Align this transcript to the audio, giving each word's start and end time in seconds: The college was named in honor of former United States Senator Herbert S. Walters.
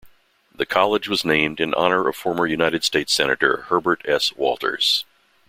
The 0.51 0.65
college 0.65 1.07
was 1.07 1.23
named 1.23 1.59
in 1.59 1.75
honor 1.75 2.07
of 2.09 2.15
former 2.15 2.47
United 2.47 2.83
States 2.83 3.13
Senator 3.13 3.65
Herbert 3.67 4.01
S. 4.07 4.33
Walters. 4.35 5.05